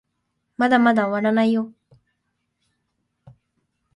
[0.57, 1.71] まだまだ終わらないよ